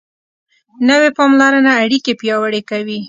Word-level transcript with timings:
نوې 0.89 1.09
پاملرنه 1.17 1.71
اړیکې 1.83 2.13
پیاوړې 2.19 2.61
کوي 2.69 2.99